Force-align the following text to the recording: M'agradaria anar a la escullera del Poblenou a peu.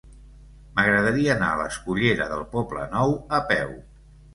M'agradaria 0.79 1.29
anar 1.35 1.51
a 1.57 1.61
la 1.61 1.69
escullera 1.75 2.29
del 2.35 2.45
Poblenou 2.59 3.19
a 3.41 3.47
peu. 3.57 3.83